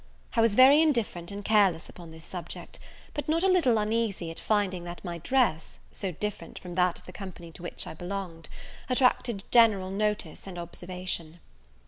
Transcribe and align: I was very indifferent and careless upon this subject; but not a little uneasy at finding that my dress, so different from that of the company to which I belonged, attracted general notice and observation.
I 0.35 0.41
was 0.41 0.55
very 0.55 0.81
indifferent 0.81 1.29
and 1.29 1.45
careless 1.45 1.87
upon 1.87 2.09
this 2.09 2.25
subject; 2.25 2.79
but 3.13 3.29
not 3.29 3.43
a 3.43 3.47
little 3.47 3.77
uneasy 3.77 4.31
at 4.31 4.39
finding 4.39 4.83
that 4.85 5.05
my 5.05 5.19
dress, 5.19 5.79
so 5.91 6.11
different 6.11 6.57
from 6.57 6.73
that 6.73 6.97
of 6.97 7.05
the 7.05 7.13
company 7.13 7.51
to 7.51 7.61
which 7.61 7.85
I 7.85 7.93
belonged, 7.93 8.49
attracted 8.89 9.43
general 9.51 9.91
notice 9.91 10.47
and 10.47 10.57
observation. 10.57 11.39